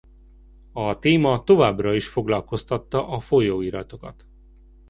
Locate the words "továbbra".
1.43-1.93